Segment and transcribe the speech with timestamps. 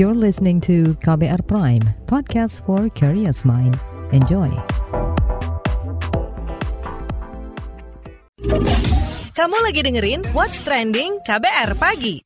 [0.00, 3.76] You're listening to KBR Prime, podcast for curious mind.
[4.16, 4.48] Enjoy.
[9.36, 12.24] Kamu lagi dengerin What's Trending KBR Pagi.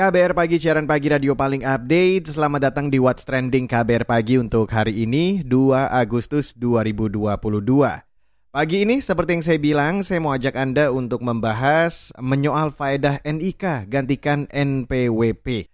[0.00, 2.32] KBR Pagi, siaran pagi radio paling update.
[2.32, 8.15] Selamat datang di What's Trending KBR Pagi untuk hari ini, 2 Agustus 2022.
[8.54, 13.90] Pagi ini seperti yang saya bilang, saya mau ajak Anda untuk membahas menyoal faedah NIK
[13.90, 15.68] gantikan NPWP.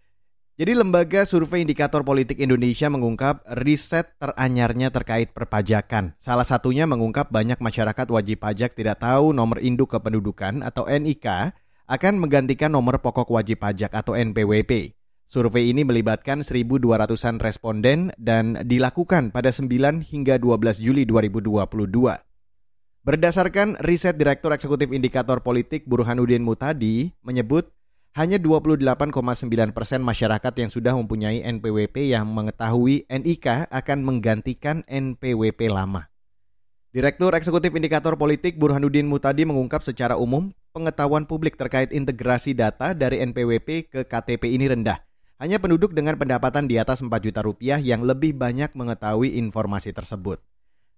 [0.57, 6.13] Jadi Lembaga Survei Indikator Politik Indonesia mengungkap riset teranyarnya terkait perpajakan.
[6.21, 11.57] Salah satunya mengungkap banyak masyarakat wajib pajak tidak tahu nomor induk kependudukan atau NIK
[11.89, 14.97] akan menggantikan nomor pokok wajib pajak atau NPWP.
[15.29, 22.32] Survei ini melibatkan 1.200-an responden dan dilakukan pada 9 hingga 12 Juli 2022.
[23.03, 27.67] Berdasarkan riset Direktur Eksekutif Indikator Politik Burhanuddin Mutadi menyebut
[28.15, 36.15] hanya 28,9 persen masyarakat yang sudah mempunyai NPWP yang mengetahui NIK akan menggantikan NPWP lama.
[36.95, 43.19] Direktur Eksekutif Indikator Politik Burhanuddin Mutadi mengungkap secara umum pengetahuan publik terkait integrasi data dari
[43.19, 45.03] NPWP ke KTP ini rendah.
[45.43, 50.39] Hanya penduduk dengan pendapatan di atas 4 juta rupiah yang lebih banyak mengetahui informasi tersebut.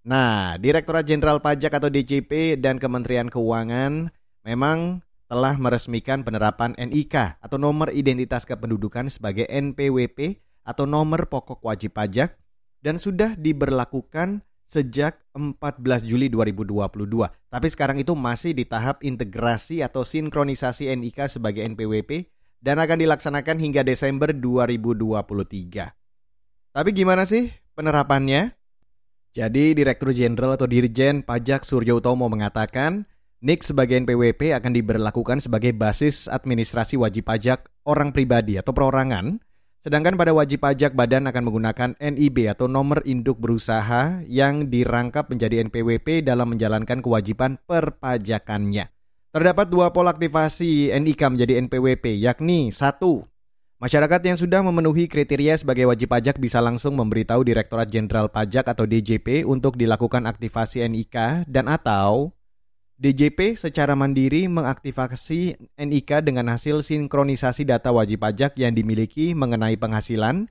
[0.04, 4.12] Nah, Direktorat Jenderal Pajak atau DJP dan Kementerian Keuangan
[4.44, 5.00] memang
[5.32, 12.36] telah meresmikan penerapan NIK atau nomor identitas kependudukan sebagai NPWP atau nomor pokok wajib pajak
[12.84, 16.84] dan sudah diberlakukan sejak 14 Juli 2022.
[17.48, 22.28] Tapi sekarang itu masih di tahap integrasi atau sinkronisasi NIK sebagai NPWP
[22.60, 26.76] dan akan dilaksanakan hingga Desember 2023.
[26.76, 28.63] Tapi gimana sih penerapannya?
[29.34, 33.02] Jadi Direktur Jenderal atau Dirjen Pajak Suryo Utomo mengatakan,
[33.42, 39.42] NIK sebagai NPWP akan diberlakukan sebagai basis administrasi wajib pajak orang pribadi atau perorangan,
[39.82, 45.66] sedangkan pada wajib pajak badan akan menggunakan NIB atau nomor induk berusaha yang dirangkap menjadi
[45.66, 48.86] NPWP dalam menjalankan kewajiban perpajakannya.
[49.34, 53.26] Terdapat dua pola aktivasi NIK menjadi NPWP, yakni satu,
[53.82, 58.86] Masyarakat yang sudah memenuhi kriteria sebagai wajib pajak bisa langsung memberitahu Direktorat Jenderal Pajak atau
[58.86, 62.30] DJP untuk dilakukan aktivasi NIK dan atau
[62.94, 70.46] DJP secara mandiri mengaktifasi NIK dengan hasil sinkronisasi data wajib pajak yang dimiliki mengenai penghasilan,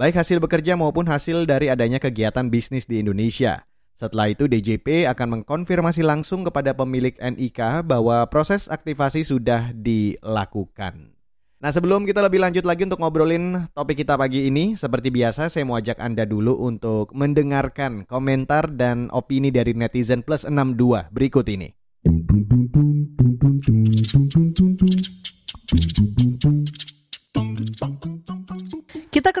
[0.00, 3.68] baik hasil bekerja maupun hasil dari adanya kegiatan bisnis di Indonesia.
[4.00, 11.15] Setelah itu DJP akan mengkonfirmasi langsung kepada pemilik NIK bahwa proses aktivasi sudah dilakukan.
[11.56, 15.64] Nah sebelum kita lebih lanjut lagi untuk ngobrolin topik kita pagi ini, seperti biasa saya
[15.64, 21.72] mau ajak Anda dulu untuk mendengarkan komentar dan opini dari netizen plus 62 berikut ini.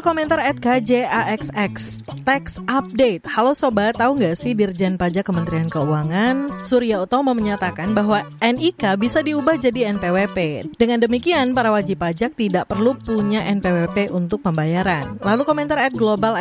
[0.06, 3.26] Komentar at KJAXX Tax Update.
[3.26, 9.18] Halo Sobat, tahu nggak sih Dirjen Pajak Kementerian Keuangan Surya Utomo menyatakan bahwa NIK bisa
[9.26, 15.18] diubah jadi NPWP Dengan demikian, para wajib pajak tidak perlu punya NPWP untuk pembayaran.
[15.26, 16.38] Lalu komentar at Global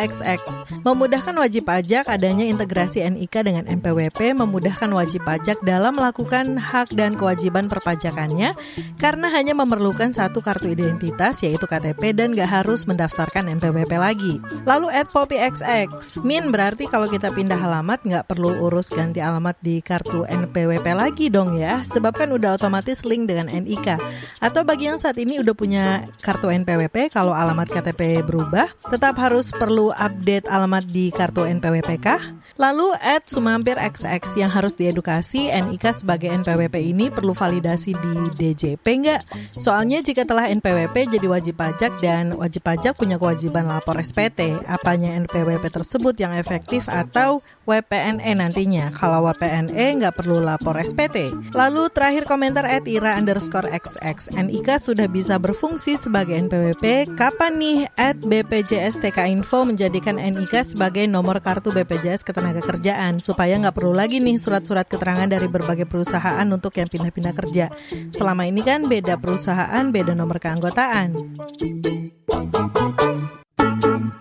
[0.86, 7.18] Memudahkan wajib pajak adanya integrasi NIK dengan NPWP Memudahkan wajib pajak dalam melakukan hak dan
[7.18, 8.53] kewajiban perpajakannya
[9.02, 14.38] Karena hanya memerlukan satu kartu identitas yaitu KTP dan gak harus mendaftar mendaftarkan NPWP lagi.
[14.67, 15.89] Lalu add Poppy XX.
[16.27, 21.31] Min berarti kalau kita pindah alamat nggak perlu urus ganti alamat di kartu NPWP lagi
[21.31, 21.81] dong ya.
[21.88, 23.99] Sebab kan udah otomatis link dengan NIK.
[24.43, 29.51] Atau bagi yang saat ini udah punya kartu NPWP kalau alamat KTP berubah, tetap harus
[29.55, 32.22] perlu update alamat di kartu NPWP kah?
[32.55, 38.85] Lalu add Sumampir XX yang harus diedukasi NIK sebagai NPWP ini perlu validasi di DJP
[38.85, 39.22] nggak?
[39.59, 45.13] Soalnya jika telah NPWP jadi wajib pajak dan wajib pajak punya kewajiban lapor SPT, apanya
[45.25, 48.94] NPWP tersebut yang efektif atau WPNE nantinya.
[48.94, 51.33] Kalau WPNE nggak perlu lapor SPT.
[51.51, 54.29] Lalu terakhir komentar at ira underscore xx.
[54.34, 57.17] NIK sudah bisa berfungsi sebagai NPWP.
[57.17, 63.58] Kapan nih at BPJS TK Info menjadikan NIK sebagai nomor kartu BPJS ketenaga kerjaan supaya
[63.58, 67.66] nggak perlu lagi nih surat-surat keterangan dari berbagai perusahaan untuk yang pindah-pindah kerja.
[68.14, 71.17] Selama ini kan beda perusahaan, beda nomor keanggotaan.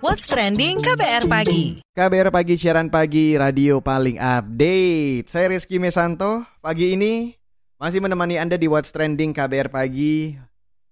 [0.05, 1.81] What's Trending KBR Pagi?
[1.81, 5.33] KBR Pagi, siaran pagi, radio paling update.
[5.33, 7.33] Saya Rizky Mesanto, pagi ini
[7.81, 10.37] masih menemani Anda di What's Trending KBR Pagi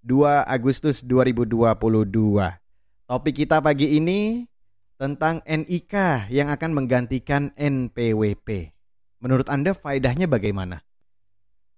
[0.01, 2.09] 2 Agustus 2022
[3.05, 4.49] Topik kita pagi ini
[4.97, 5.93] tentang NIK
[6.33, 8.73] yang akan menggantikan NPWP
[9.21, 10.81] Menurut Anda faedahnya bagaimana?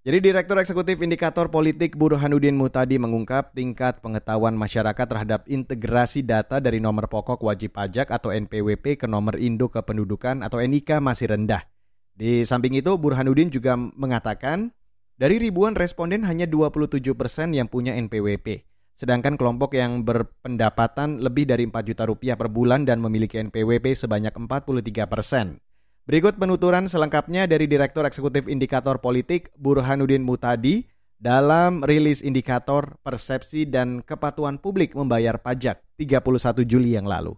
[0.04, 6.76] Jadi Direktur Eksekutif Indikator Politik Burhanuddin Mutadi mengungkap tingkat pengetahuan masyarakat terhadap integrasi data dari
[6.76, 11.64] nomor pokok wajib pajak atau NPWP ke nomor induk kependudukan atau NIK masih rendah.
[12.12, 14.76] Di samping itu Burhanuddin juga mengatakan
[15.16, 18.60] dari ribuan responden hanya 27 persen yang punya NPWP.
[19.00, 24.36] Sedangkan kelompok yang berpendapatan lebih dari 4 juta rupiah per bulan dan memiliki NPWP sebanyak
[24.36, 25.63] 43 persen.
[26.04, 30.84] Berikut penuturan selengkapnya dari Direktur Eksekutif Indikator Politik Burhanuddin Mutadi
[31.16, 37.32] dalam rilis indikator persepsi dan kepatuhan publik membayar pajak 31 Juli yang lalu.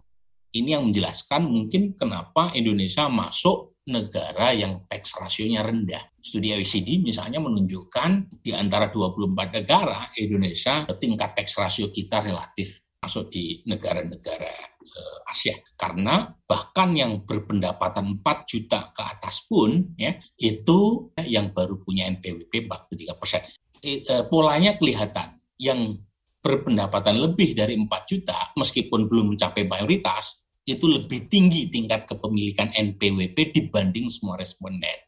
[0.51, 6.03] Ini yang menjelaskan mungkin kenapa Indonesia masuk negara yang tax rasionya rendah.
[6.19, 13.31] Studi OECD misalnya menunjukkan di antara 24 negara Indonesia tingkat tax rasio kita relatif masuk
[13.31, 15.55] di negara-negara uh, Asia.
[15.79, 22.67] Karena bahkan yang berpendapatan 4 juta ke atas pun ya itu yang baru punya NPWP
[22.67, 23.47] 43 persen.
[23.79, 25.95] E, uh, polanya kelihatan yang
[26.43, 33.55] berpendapatan lebih dari 4 juta meskipun belum mencapai mayoritas itu lebih tinggi tingkat kepemilikan NPWP
[33.55, 35.06] dibanding semua responden.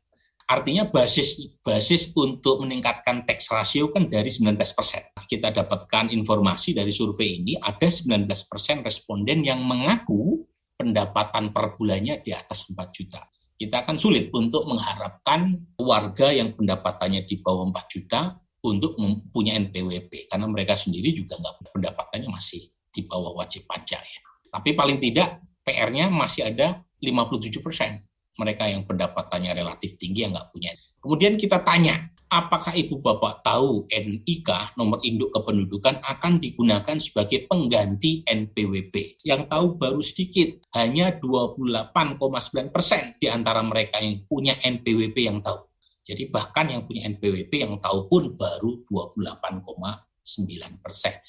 [0.49, 5.05] Artinya basis basis untuk meningkatkan tax ratio kan dari 19 persen.
[5.29, 12.25] Kita dapatkan informasi dari survei ini ada 19 persen responden yang mengaku pendapatan per bulannya
[12.25, 13.29] di atas 4 juta.
[13.61, 20.33] Kita akan sulit untuk mengharapkan warga yang pendapatannya di bawah 4 juta untuk mempunyai NPWP
[20.33, 24.21] karena mereka sendiri juga nggak pendapatannya masih di bawah wajib pajak ya.
[24.49, 28.08] Tapi paling tidak PR-nya masih ada 57 persen
[28.39, 30.71] mereka yang pendapatannya relatif tinggi yang nggak punya.
[31.03, 38.23] Kemudian kita tanya, apakah ibu bapak tahu NIK nomor induk kependudukan akan digunakan sebagai pengganti
[38.23, 39.19] NPWP?
[39.27, 40.49] Yang tahu baru sedikit,
[40.79, 45.67] hanya 28,9 persen di antara mereka yang punya NPWP yang tahu.
[46.09, 51.21] Jadi bahkan yang punya NPWP yang tahu pun baru 28,9 persen.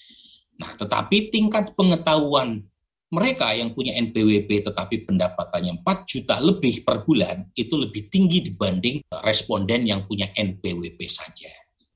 [0.60, 2.69] Nah, tetapi tingkat pengetahuan
[3.10, 9.02] mereka yang punya NPWP tetapi pendapatannya 4 juta lebih per bulan itu lebih tinggi dibanding
[9.26, 11.50] responden yang punya NPWP saja.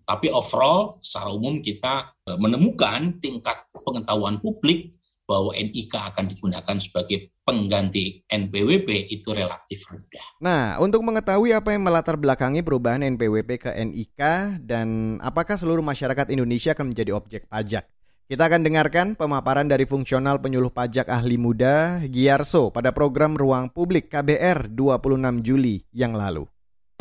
[0.03, 7.31] Tapi overall secara umum kita e, menemukan tingkat pengetahuan publik bahwa NIK akan digunakan sebagai
[7.47, 10.27] pengganti NPWP itu relatif rendah.
[10.43, 14.21] Nah, untuk mengetahui apa yang melatar belakangi perubahan NPWP ke NIK
[14.67, 17.87] dan apakah seluruh masyarakat Indonesia akan menjadi objek pajak,
[18.31, 24.07] kita akan dengarkan pemaparan dari fungsional penyuluh pajak ahli muda Giarso pada program Ruang Publik
[24.07, 26.47] KBR 26 Juli yang lalu.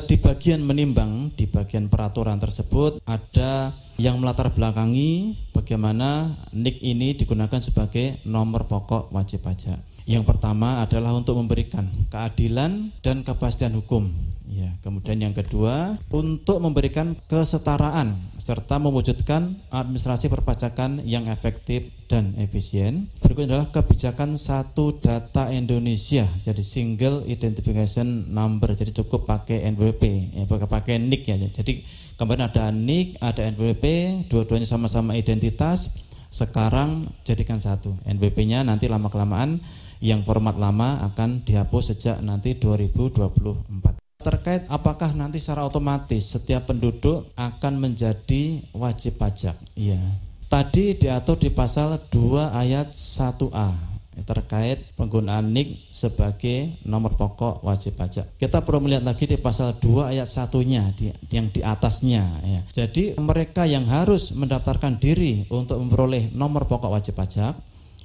[0.02, 3.70] Di bagian menimbang, di bagian peraturan tersebut ada
[4.02, 9.91] yang melatar belakangi bagaimana NIK ini digunakan sebagai nomor pokok wajib pajak.
[10.04, 14.10] Yang pertama adalah untuk memberikan keadilan dan kepastian hukum
[14.52, 23.08] Ya, kemudian yang kedua untuk memberikan kesetaraan serta mewujudkan administrasi perpajakan yang efektif dan efisien.
[23.25, 30.44] Berikutnya adalah kebijakan satu data Indonesia, jadi single identification number, jadi cukup pakai NPWP, ya,
[30.44, 31.48] pakai NIK ya.
[31.48, 31.88] Jadi
[32.20, 33.84] kemarin ada NIK, ada NPWP,
[34.28, 36.11] dua-duanya sama-sama identitas.
[36.32, 37.93] Sekarang jadikan satu.
[38.08, 39.61] NPWP-nya nanti lama kelamaan
[40.00, 47.34] yang format lama akan dihapus sejak nanti 2024 terkait apakah nanti secara otomatis setiap penduduk
[47.34, 49.58] akan menjadi wajib pajak.
[49.75, 49.99] Iya.
[50.46, 58.36] Tadi diatur di pasal 2 ayat 1A terkait penggunaan NIK sebagai nomor pokok wajib pajak.
[58.36, 62.60] Kita perlu melihat lagi di pasal 2 ayat satunya di, yang di atasnya ya.
[62.84, 67.56] Jadi mereka yang harus mendaftarkan diri untuk memperoleh nomor pokok wajib pajak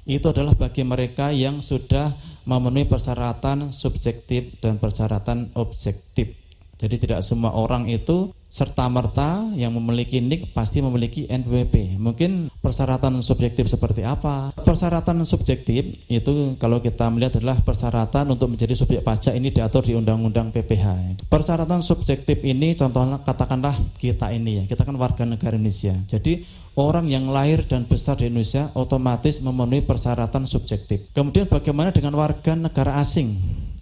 [0.08, 2.08] itu adalah bagi mereka yang sudah
[2.48, 6.47] memenuhi persyaratan subjektif dan persyaratan objektif.
[6.78, 12.00] Jadi tidak semua orang itu serta merta yang memiliki NIK pasti memiliki NPWP.
[12.00, 14.56] Mungkin persyaratan subjektif seperti apa?
[14.56, 19.92] Persyaratan subjektif itu kalau kita melihat adalah persyaratan untuk menjadi subjek pajak ini diatur di
[19.98, 20.86] Undang-Undang PPH.
[21.28, 25.92] Persyaratan subjektif ini contohnya katakanlah kita ini ya, kita kan warga negara Indonesia.
[26.08, 26.40] Jadi
[26.80, 31.12] orang yang lahir dan besar di Indonesia otomatis memenuhi persyaratan subjektif.
[31.12, 33.36] Kemudian bagaimana dengan warga negara asing?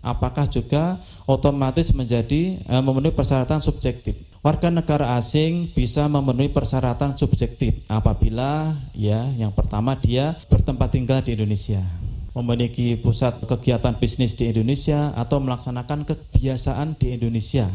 [0.06, 4.14] Apakah juga otomatis menjadi e, memenuhi persyaratan subjektif?
[4.38, 11.34] Warga negara asing bisa memenuhi persyaratan subjektif apabila ya yang pertama dia bertempat tinggal di
[11.34, 11.82] Indonesia,
[12.30, 17.66] memiliki pusat kegiatan bisnis di Indonesia atau melaksanakan kebiasaan di Indonesia.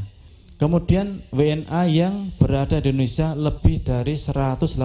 [0.56, 4.80] Kemudian WNA yang berada di Indonesia lebih dari 183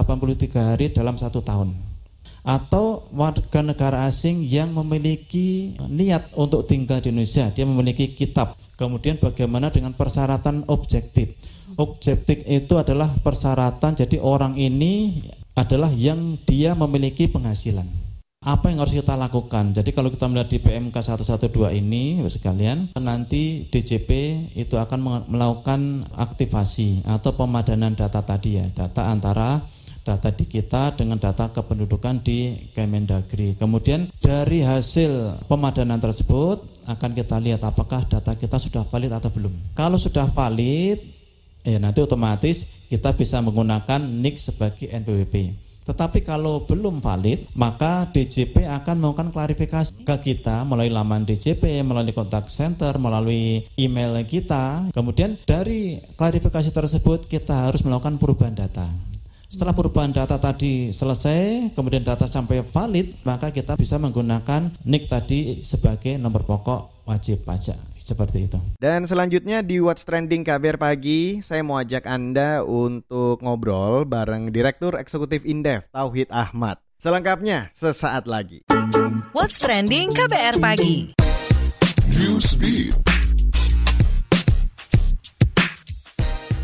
[0.57, 1.96] hari dalam satu tahun.
[2.47, 8.55] Atau warga negara asing yang memiliki niat untuk tinggal di Indonesia, dia memiliki kitab.
[8.79, 11.35] Kemudian bagaimana dengan persyaratan objektif?
[11.75, 15.26] Objektif itu adalah persyaratan jadi orang ini
[15.59, 18.07] adalah yang dia memiliki penghasilan
[18.47, 19.75] apa yang harus kita lakukan?
[19.75, 24.11] Jadi kalau kita melihat di PMK 112 ini, sekalian, nanti DJP
[24.55, 29.67] itu akan melakukan aktivasi atau pemadanan data tadi ya, data antara
[30.06, 33.58] data di kita dengan data kependudukan di Kemendagri.
[33.58, 39.75] Kemudian dari hasil pemadanan tersebut akan kita lihat apakah data kita sudah valid atau belum.
[39.75, 41.02] Kalau sudah valid,
[41.66, 45.66] ya nanti otomatis kita bisa menggunakan NIK sebagai NPWP.
[45.86, 52.10] Tetapi kalau belum valid, maka DJP akan melakukan klarifikasi ke kita melalui laman DJP, melalui
[52.10, 54.90] kontak center, melalui email kita.
[54.90, 58.90] Kemudian dari klarifikasi tersebut kita harus melakukan perubahan data.
[59.47, 65.41] Setelah perubahan data tadi selesai, kemudian data sampai valid, maka kita bisa menggunakan NIK tadi
[65.62, 67.79] sebagai nomor pokok wajib pajak.
[67.95, 68.59] Seperti itu.
[68.79, 74.95] Dan selanjutnya di What's Trending KBR Pagi, saya mau ajak Anda untuk ngobrol bareng Direktur
[74.95, 76.79] Eksekutif Indef, Tauhid Ahmad.
[77.03, 78.62] Selengkapnya sesaat lagi.
[79.35, 81.19] What's Trending KBR Pagi.
[82.15, 83.15] Newsbeat.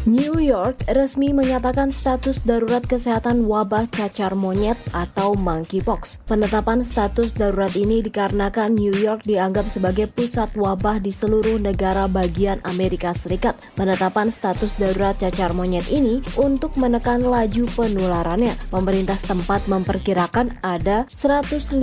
[0.03, 6.19] New York resmi menyatakan status darurat kesehatan wabah cacar monyet atau monkeypox.
[6.27, 12.59] Penetapan status darurat ini dikarenakan New York dianggap sebagai pusat wabah di seluruh negara bagian
[12.67, 13.55] Amerika Serikat.
[13.79, 18.59] Penetapan status darurat cacar monyet ini untuk menekan laju penularannya.
[18.75, 21.79] Pemerintah setempat memperkirakan ada 150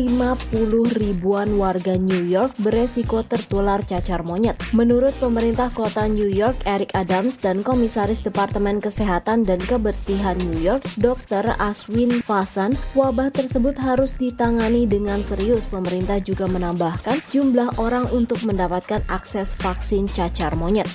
[0.91, 4.59] ribuan warga New York beresiko tertular cacar monyet.
[4.75, 10.57] Menurut pemerintah kota New York, Eric Adams dan komisaris Komisaris Departemen Kesehatan dan Kebersihan New
[10.65, 11.53] York, Dr.
[11.61, 15.69] Aswin Fasan, wabah tersebut harus ditangani dengan serius.
[15.69, 20.89] Pemerintah juga menambahkan jumlah orang untuk mendapatkan akses vaksin cacar monyet.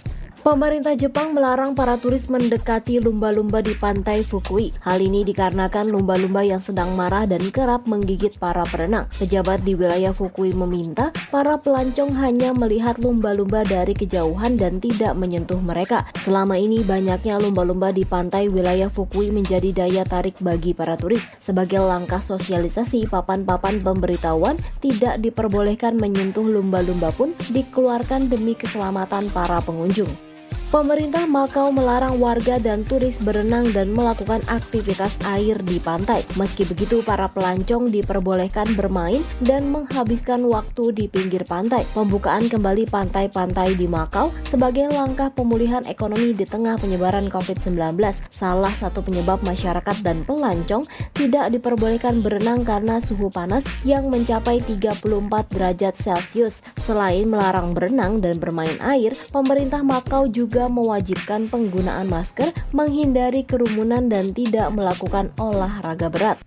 [0.45, 4.77] Pemerintah Jepang melarang para turis mendekati lumba-lumba di pantai Fukui.
[4.85, 9.09] Hal ini dikarenakan lumba-lumba yang sedang marah dan kerap menggigit para perenang.
[9.17, 15.57] Pejabat di wilayah Fukui meminta para pelancong hanya melihat lumba-lumba dari kejauhan dan tidak menyentuh
[15.65, 16.05] mereka.
[16.21, 21.25] Selama ini banyaknya lumba-lumba di pantai wilayah Fukui menjadi daya tarik bagi para turis.
[21.41, 30.34] Sebagai langkah sosialisasi, papan-papan pemberitahuan tidak diperbolehkan menyentuh lumba-lumba pun dikeluarkan demi keselamatan para pengunjung.
[30.75, 36.26] Pemerintah Makau melarang warga dan turis berenang dan melakukan aktivitas air di pantai.
[36.35, 41.87] Meski begitu, para pelancong diperbolehkan bermain dan menghabiskan waktu di pinggir pantai.
[41.95, 47.95] Pembukaan kembali pantai-pantai di Makau sebagai langkah pemulihan ekonomi di tengah penyebaran COVID-19.
[48.35, 50.83] Salah satu penyebab masyarakat dan pelancong
[51.14, 55.07] tidak diperbolehkan berenang karena suhu panas yang mencapai 34
[55.54, 56.66] derajat Celcius.
[56.83, 60.26] Selain melarang berenang dan bermain air, pemerintah Makau
[60.64, 66.40] juga mewajibkan penggunaan masker, menghindari kerumunan dan tidak melakukan olahraga berat.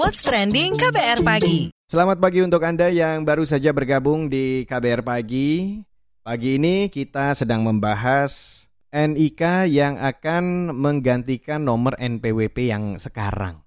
[0.00, 1.68] What's trending KBR pagi?
[1.84, 5.76] Selamat pagi untuk Anda yang baru saja bergabung di KBR pagi.
[6.24, 13.60] Pagi ini kita sedang membahas NIK yang akan menggantikan nomor NPWP yang sekarang.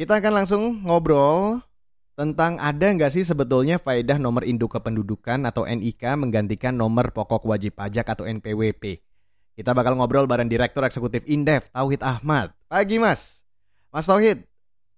[0.00, 1.65] Kita akan langsung ngobrol
[2.16, 7.76] tentang ada nggak sih sebetulnya faedah nomor induk kependudukan atau NIK menggantikan nomor pokok wajib
[7.76, 9.04] pajak atau NPWP.
[9.52, 12.56] Kita bakal ngobrol bareng Direktur Eksekutif Indef, Tauhid Ahmad.
[12.72, 13.44] Pagi Mas.
[13.92, 14.48] Mas Tauhid,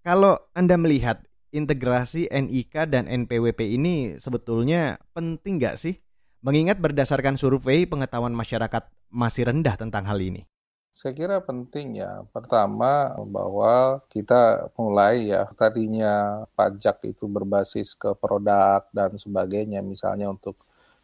[0.07, 5.99] kalau Anda melihat integrasi NIK dan NPWP ini sebetulnya penting nggak sih?
[6.39, 10.47] Mengingat berdasarkan survei pengetahuan masyarakat masih rendah tentang hal ini.
[10.91, 12.25] Saya kira penting ya.
[12.35, 20.57] Pertama bahwa kita mulai ya tadinya pajak itu berbasis ke produk dan sebagainya misalnya untuk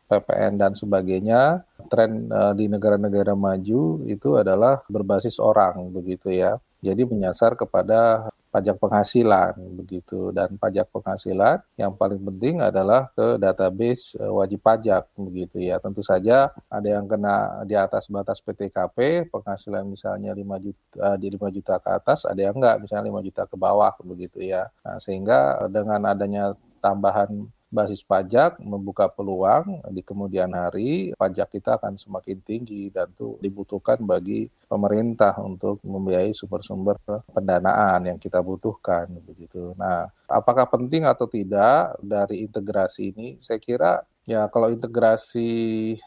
[0.08, 1.62] PPN dan sebagainya.
[1.92, 6.58] Tren uh, di negara-negara maju itu adalah berbasis orang begitu ya.
[6.84, 10.30] Jadi menyasar kepada pajak penghasilan begitu.
[10.30, 15.82] Dan pajak penghasilan yang paling penting adalah ke database uh, wajib pajak begitu ya.
[15.82, 21.26] Tentu saja ada yang kena di atas batas PTKP penghasilan misalnya 5 juta uh, di
[21.34, 24.70] 5 juta ke atas ada yang enggak misalnya 5 juta ke bawah begitu ya.
[24.86, 31.98] Nah, sehingga dengan adanya tambahan basis pajak membuka peluang di kemudian hari pajak kita akan
[31.98, 37.02] semakin tinggi dan itu dibutuhkan bagi pemerintah untuk membiayai sumber-sumber
[37.34, 39.74] pendanaan yang kita butuhkan begitu.
[39.74, 43.28] Nah, apakah penting atau tidak dari integrasi ini?
[43.42, 45.48] Saya kira Ya, kalau integrasi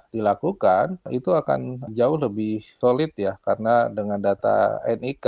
[0.10, 5.28] dilakukan, itu akan jauh lebih solid ya, karena dengan data NIK,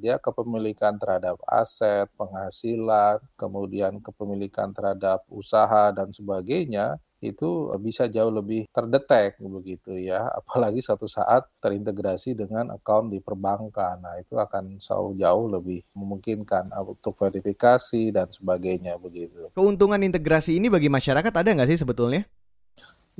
[0.00, 8.64] dia kepemilikan terhadap aset, penghasilan, kemudian kepemilikan terhadap usaha dan sebagainya, itu bisa jauh lebih
[8.72, 10.24] terdetek begitu ya.
[10.40, 14.00] Apalagi satu saat terintegrasi dengan account di perbankan.
[14.00, 19.52] Nah itu akan jauh jauh lebih memungkinkan untuk verifikasi dan sebagainya begitu.
[19.52, 22.24] Keuntungan integrasi ini bagi masyarakat ada nggak sih sebetulnya?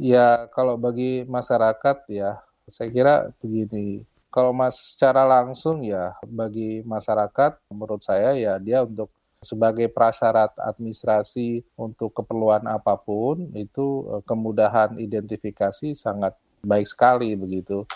[0.01, 3.15] Ya kalau bagi masyarakat ya saya kira
[3.45, 4.09] begini.
[4.31, 11.65] Kalau mas secara langsung ya bagi masyarakat menurut saya ya dia untuk sebagai prasyarat administrasi
[11.81, 17.89] untuk keperluan apa pun itu eh, kemudahan identifikasi sangat baik sekali begitu.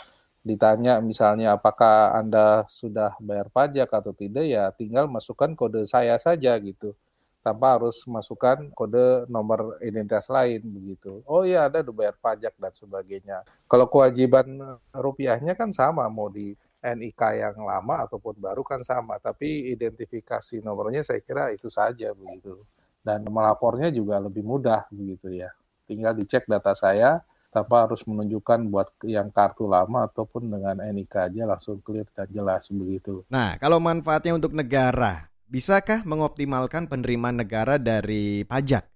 [0.44, 6.52] Ditanya misalnya apakah Anda sudah bayar pajak atau tidak ya tinggal masukkan kode saya saja
[6.60, 6.92] gitu
[7.44, 11.20] tanpa harus masukkan kode nomor identitas lain begitu.
[11.28, 13.44] Oh iya ada udah bayar pajak dan sebagainya.
[13.68, 19.72] Kalau kewajiban rupiahnya kan sama mau di NIK yang lama ataupun baru kan sama, tapi
[19.72, 22.60] identifikasi nomornya saya kira itu saja begitu.
[23.00, 25.48] Dan melapornya juga lebih mudah begitu ya.
[25.88, 31.42] Tinggal dicek data saya tanpa harus menunjukkan buat yang kartu lama ataupun dengan NIK aja
[31.48, 33.24] langsung clear dan jelas begitu.
[33.32, 38.90] Nah, kalau manfaatnya untuk negara, bisakah mengoptimalkan penerimaan negara dari pajak?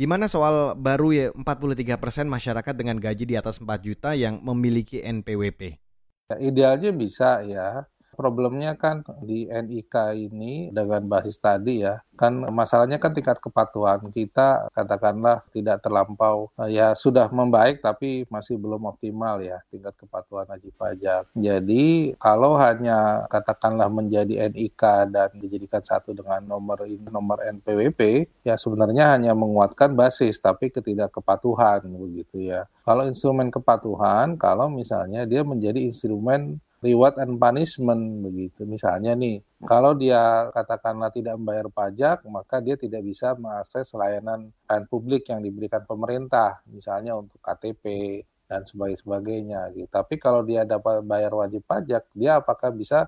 [0.00, 5.89] Gimana soal baru ya 43% masyarakat dengan gaji di atas 4 juta yang memiliki NPWP?
[6.30, 7.84] Ya, idealnya bisa ya.
[8.20, 14.68] Problemnya kan di NIK ini dengan basis tadi ya, kan masalahnya kan tingkat kepatuhan kita
[14.76, 21.32] katakanlah tidak terlampau ya sudah membaik tapi masih belum optimal ya tingkat kepatuhan wajib pajak.
[21.32, 29.16] Jadi kalau hanya katakanlah menjadi NIK dan dijadikan satu dengan nomor nomor NPWP ya sebenarnya
[29.16, 32.68] hanya menguatkan basis tapi ketidakkepatuhan begitu ya.
[32.84, 38.64] Kalau instrumen kepatuhan kalau misalnya dia menjadi instrumen reward and punishment begitu.
[38.64, 44.84] Misalnya nih, kalau dia katakanlah tidak membayar pajak, maka dia tidak bisa mengakses layanan layanan
[44.88, 47.84] publik yang diberikan pemerintah, misalnya untuk KTP
[48.50, 49.86] dan sebagainya gitu.
[49.86, 53.06] Tapi kalau dia dapat bayar wajib pajak, dia apakah bisa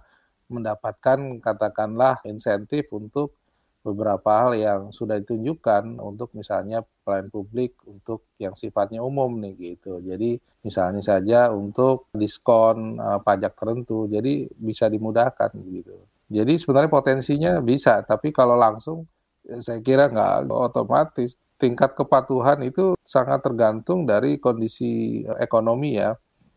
[0.52, 3.34] mendapatkan katakanlah insentif untuk
[3.82, 9.98] beberapa hal yang sudah ditunjukkan untuk misalnya pelayan publik untuk yang sifatnya umum nih gitu.
[9.98, 15.98] Jadi misalnya saja untuk diskon uh, pajak tertentu, jadi bisa dimudahkan gitu.
[16.32, 19.04] Jadi sebenarnya potensinya bisa, tapi kalau langsung
[19.44, 21.36] ya saya kira nggak otomatis.
[21.62, 26.10] Tingkat kepatuhan itu sangat tergantung dari kondisi ekonomi ya.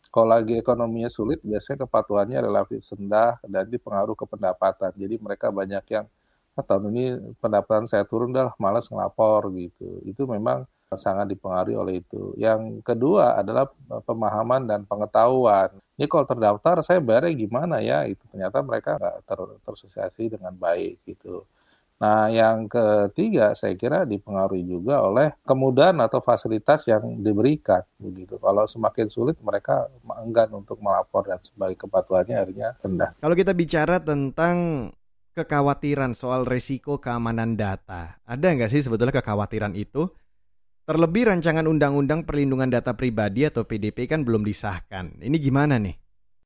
[0.10, 4.96] Kalau lagi ekonominya sulit, biasanya kepatuhannya relatif rendah dan dipengaruh ke pendapatan.
[4.98, 6.10] Jadi mereka banyak yang
[6.56, 7.04] ah, tahun ini
[7.44, 10.02] pendapatan saya turun dah malas ngelapor gitu.
[10.08, 12.32] Itu memang sangat dipengaruhi oleh itu.
[12.40, 13.68] Yang kedua adalah
[14.08, 15.76] pemahaman dan pengetahuan.
[16.00, 18.08] Ini kalau terdaftar saya bayarnya gimana ya?
[18.08, 21.44] Itu ternyata mereka nggak ter tersosialisasi dengan baik gitu.
[21.96, 28.36] Nah, yang ketiga saya kira dipengaruhi juga oleh kemudahan atau fasilitas yang diberikan begitu.
[28.36, 29.88] Kalau semakin sulit mereka
[30.20, 33.16] enggan untuk melapor dan sebagai kepatuhannya akhirnya rendah.
[33.24, 34.92] Kalau kita bicara tentang
[35.36, 38.18] kekhawatiran soal risiko keamanan data.
[38.24, 40.08] Ada nggak sih sebetulnya kekhawatiran itu?
[40.88, 45.20] Terlebih rancangan undang-undang perlindungan data pribadi atau PDP kan belum disahkan.
[45.20, 45.98] Ini gimana nih?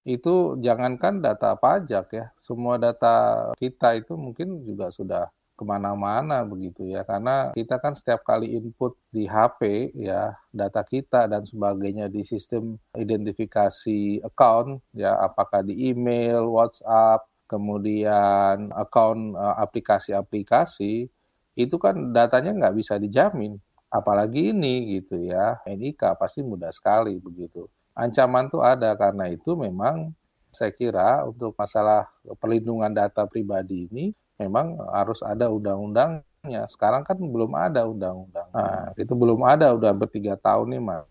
[0.09, 6.87] Itu jangankan data pajak ya, semua data kita itu mungkin juga sudah ke mana-mana begitu
[6.87, 12.23] ya karena kita kan setiap kali input di HP ya data kita dan sebagainya di
[12.23, 21.09] sistem identifikasi account ya apakah di email, WhatsApp kemudian account uh, aplikasi-aplikasi,
[21.57, 23.57] itu kan datanya nggak bisa dijamin.
[23.89, 27.65] Apalagi ini gitu ya, NIK pasti mudah sekali begitu.
[27.97, 30.13] Ancaman tuh ada karena itu memang
[30.53, 36.63] saya kira untuk masalah perlindungan data pribadi ini memang harus ada undang-undangnya.
[36.71, 38.47] Sekarang kan belum ada undang-undang.
[38.55, 41.05] Nah, itu belum ada, udah hampir tiga tahun nih, Mas.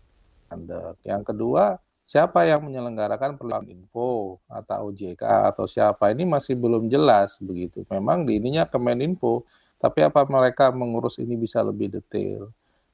[1.05, 4.09] Yang kedua, siapa yang menyelenggarakan perlindungan info
[4.49, 5.21] atau OJK
[5.53, 7.85] atau siapa ini masih belum jelas begitu.
[7.87, 9.45] Memang di ininya Kemeninfo,
[9.77, 12.49] tapi apa mereka mengurus ini bisa lebih detail.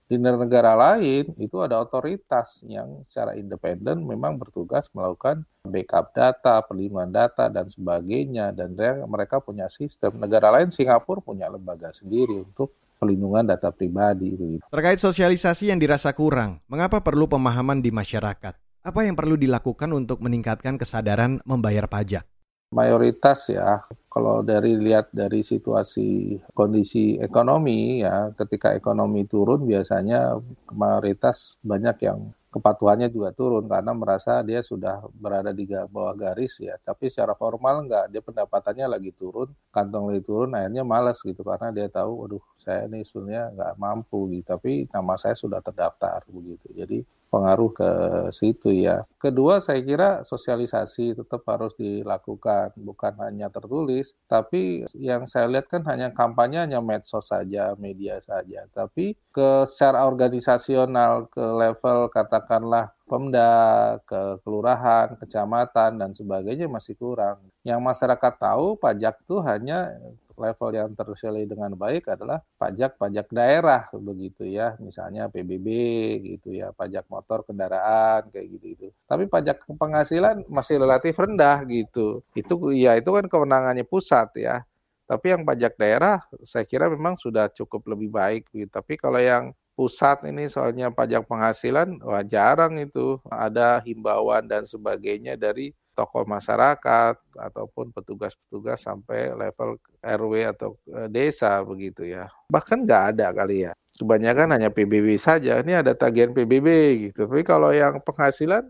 [0.06, 7.10] Di negara lain itu ada otoritas yang secara independen memang bertugas melakukan backup data, perlindungan
[7.10, 8.78] data dan sebagainya dan
[9.10, 10.22] mereka punya sistem.
[10.22, 14.62] Negara lain Singapura punya lembaga sendiri untuk perlindungan data pribadi.
[14.70, 18.65] Terkait sosialisasi yang dirasa kurang, mengapa perlu pemahaman di masyarakat?
[18.86, 22.22] Apa yang perlu dilakukan untuk meningkatkan kesadaran membayar pajak?
[22.70, 23.82] Mayoritas ya,
[24.14, 30.38] kalau dari lihat dari situasi kondisi ekonomi ya ketika ekonomi turun biasanya
[30.70, 36.78] mayoritas banyak yang kepatuhannya juga turun karena merasa dia sudah berada di bawah garis ya.
[36.78, 41.74] Tapi secara formal enggak, dia pendapatannya lagi turun, kantong lagi turun, akhirnya malas gitu karena
[41.74, 44.46] dia tahu, waduh saya ini sebenarnya nggak mampu gitu.
[44.46, 46.70] Tapi nama saya sudah terdaftar begitu.
[46.70, 47.02] Jadi
[47.36, 47.90] pengaruh ke
[48.32, 49.04] situ ya.
[49.20, 55.84] Kedua saya kira sosialisasi tetap harus dilakukan, bukan hanya tertulis, tapi yang saya lihat kan
[55.92, 58.64] hanya kampanye hanya medsos saja, media saja.
[58.72, 67.38] Tapi ke secara organisasional, ke level katakanlah Pemda, ke kelurahan, kecamatan, dan sebagainya masih kurang.
[67.62, 69.94] Yang masyarakat tahu pajak itu hanya
[70.38, 75.68] level yang terselai dengan baik adalah pajak-pajak daerah begitu ya, misalnya PBB
[76.24, 78.88] gitu ya, pajak motor kendaraan kayak gitu itu.
[79.10, 82.22] Tapi pajak penghasilan masih relatif rendah gitu.
[82.38, 84.62] Itu ya itu kan kewenangannya pusat ya.
[85.06, 88.70] Tapi yang pajak daerah saya kira memang sudah cukup lebih baik gitu.
[88.70, 95.36] Tapi kalau yang pusat ini soalnya pajak penghasilan wah jarang itu ada himbauan dan sebagainya
[95.36, 102.28] dari tokoh masyarakat ataupun petugas-petugas sampai level RW atau e, desa begitu ya.
[102.52, 103.72] Bahkan nggak ada kali ya.
[103.96, 105.64] Kebanyakan hanya PBB saja.
[105.64, 106.68] Ini ada tagihan PBB
[107.10, 107.32] gitu.
[107.32, 108.68] Tapi kalau yang penghasilan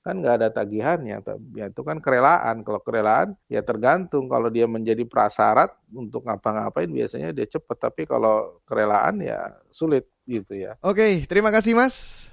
[0.00, 1.20] kan nggak ada tagihannya.
[1.58, 2.62] Ya itu kan kerelaan.
[2.62, 4.30] Kalau kerelaan ya tergantung.
[4.30, 7.90] Kalau dia menjadi prasyarat untuk ngapa-ngapain biasanya dia cepat.
[7.90, 10.78] Tapi kalau kerelaan ya sulit gitu ya.
[10.86, 12.30] Oke, terima kasih Mas.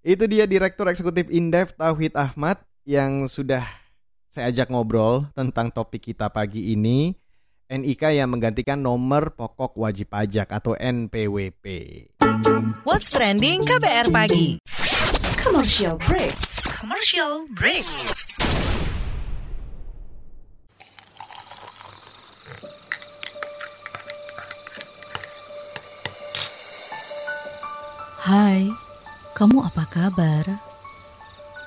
[0.00, 3.64] Itu dia Direktur Eksekutif Indef Tauhid Ahmad yang sudah
[4.30, 7.12] saya ajak ngobrol tentang topik kita pagi ini.
[7.70, 11.66] NIK yang menggantikan nomor pokok wajib pajak atau NPWP.
[12.82, 14.58] What's trending KBR pagi?
[15.38, 16.34] Commercial break.
[16.66, 17.86] Commercial break.
[28.18, 28.66] Hai,
[29.38, 30.69] kamu apa kabar?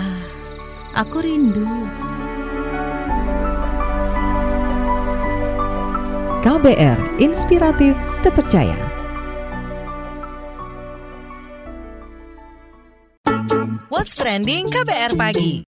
[0.00, 1.68] Ah, aku rindu.
[6.40, 7.92] KBR Inspiratif
[8.24, 8.80] Terpercaya.
[13.92, 15.68] What's trending KBR pagi?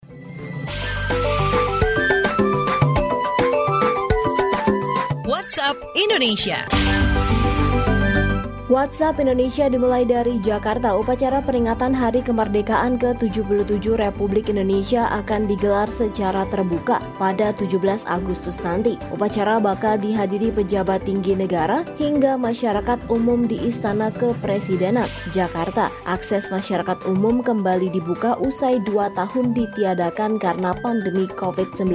[5.27, 6.90] WhatsApp Indonesia.
[8.71, 10.95] WhatsApp Indonesia dimulai dari Jakarta.
[10.95, 18.95] Upacara peringatan Hari Kemerdekaan ke-77 Republik Indonesia akan digelar secara terbuka pada 17 Agustus nanti.
[19.11, 25.91] Upacara bakal dihadiri pejabat tinggi negara hingga masyarakat umum di Istana Kepresidenan, Jakarta.
[26.07, 31.91] Akses masyarakat umum kembali dibuka usai dua tahun ditiadakan karena pandemi COVID-19.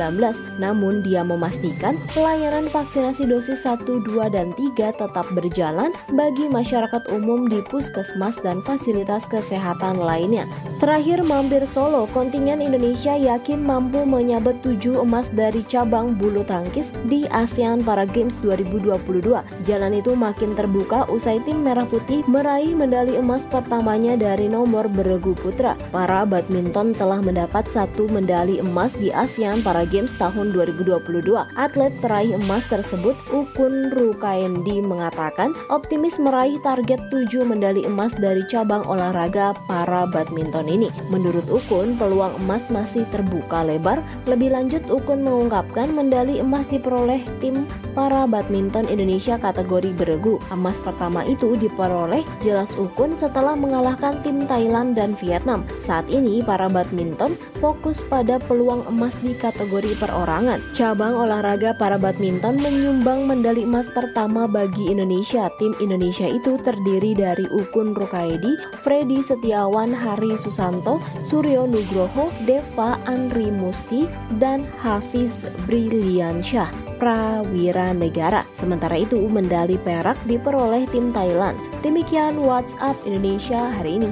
[0.56, 7.52] Namun dia memastikan pelayanan vaksinasi dosis 1, 2, dan 3 tetap berjalan bagi masyarakat umum
[7.52, 10.48] di puskesmas dan fasilitas kesehatan lainnya.
[10.80, 17.26] Terakhir mampir Solo, kontingen Indonesia yakin mampu menyabet 7 emas dari cabang bulu tangkis di
[17.34, 19.26] ASEAN Para Games 2022.
[19.66, 25.34] Jalan itu makin terbuka usai tim Merah Putih meraih medali emas pertamanya dari nomor beregu
[25.34, 25.74] putra.
[25.90, 31.26] Para badminton telah mendapat satu medali emas di ASEAN Para Games tahun 2022.
[31.58, 38.86] Atlet peraih emas tersebut Ukun Rukaendi mengatakan optimis meraih target 7 medali emas dari cabang
[38.86, 40.94] olahraga para badminton ini.
[41.10, 44.04] Menurut Ukun, peluang emas masih terbuka lebar.
[44.28, 47.64] Lebih lanjut, Ukun mengungkapkan medali emas diperoleh tim
[47.96, 50.36] para badminton Indonesia kategori beregu.
[50.52, 55.64] Emas pertama itu diperoleh jelas Ukun setelah mengalahkan tim Thailand dan Vietnam.
[55.88, 60.60] Saat ini, para badminton fokus pada peluang emas di kategori perorangan.
[60.76, 65.48] Cabang olahraga para badminton menyumbang medali emas pertama bagi Indonesia.
[65.56, 73.48] Tim Indonesia itu terdiri dari Ukun Rukaedi, Freddy Setiawan, Hari Susanto, Suryo Nugroho, Deva Andri
[73.48, 74.12] Musti,
[74.44, 78.42] dan Hafiz Briliansyah Prawira Negara.
[78.58, 81.56] Sementara itu, medali perak diperoleh tim Thailand.
[81.86, 84.10] Demikian WhatsApp Indonesia hari ini.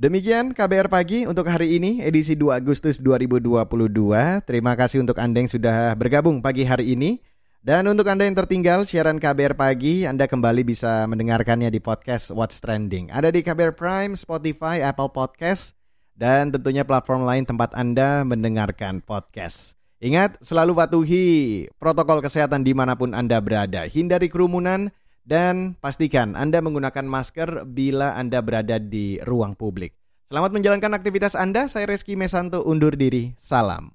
[0.00, 4.40] Demikian KBR Pagi untuk hari ini, edisi 2 Agustus 2022.
[4.48, 7.20] Terima kasih untuk Anda yang sudah bergabung pagi hari ini.
[7.66, 12.62] Dan untuk Anda yang tertinggal siaran KBR Pagi, Anda kembali bisa mendengarkannya di podcast What's
[12.62, 13.10] Trending.
[13.10, 15.75] Ada di KBR Prime, Spotify, Apple Podcast,
[16.16, 19.76] dan tentunya platform lain tempat Anda mendengarkan podcast.
[20.00, 21.26] Ingat, selalu patuhi
[21.80, 23.88] protokol kesehatan di mana pun Anda berada.
[23.88, 24.92] Hindari kerumunan,
[25.26, 29.92] dan pastikan Anda menggunakan masker bila Anda berada di ruang publik.
[30.30, 31.66] Selamat menjalankan aktivitas Anda.
[31.66, 33.34] Saya Reski Mesanto undur diri.
[33.42, 33.90] Salam.